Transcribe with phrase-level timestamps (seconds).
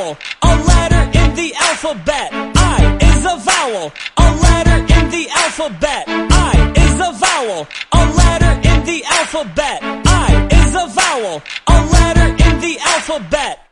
[0.00, 2.30] vowel, a letter in the alphabet.
[2.32, 6.04] I is a vowel, a letter in the alphabet.
[6.08, 9.78] I is a vowel, a letter in the alphabet.
[9.82, 13.69] I is a vowel, a letter in the alphabet.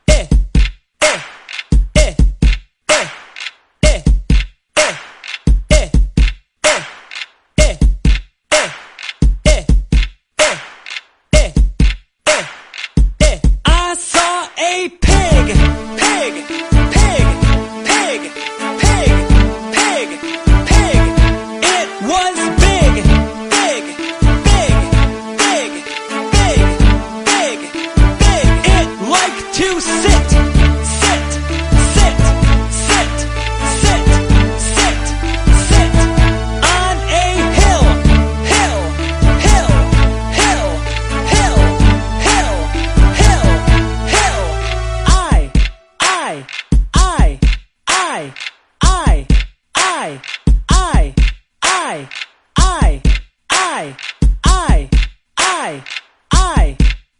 [50.09, 50.23] I,
[50.71, 51.15] I,
[51.63, 52.09] I,
[52.57, 53.03] I,
[53.51, 53.97] I,
[54.41, 54.89] I,
[55.37, 55.85] I,
[56.33, 56.77] I,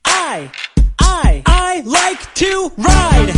[0.07, 0.51] I,
[0.99, 3.38] I, I like to ride,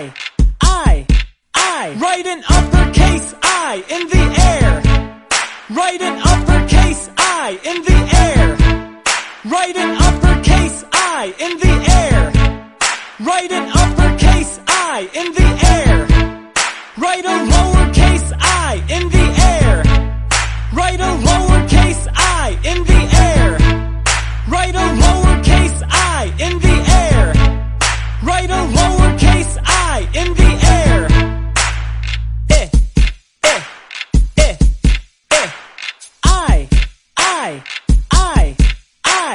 [0.00, 0.14] I,
[0.62, 1.06] I,
[1.54, 1.94] I.
[2.00, 4.82] Write an uppercase I in the air.
[5.76, 8.56] Write an uppercase I in the air.
[9.44, 12.32] Write an uppercase I in the air.
[13.26, 16.06] Write an uppercase I in the air.
[16.96, 17.69] Write a lowercase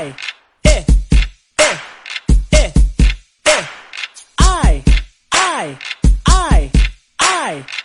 [0.05, 0.13] I.
[0.63, 0.85] Eh,
[1.57, 1.77] eh,
[2.51, 2.71] eh,
[3.45, 3.63] eh.
[4.39, 4.83] I,
[5.31, 5.77] I,
[6.27, 6.71] I,
[7.19, 7.84] I.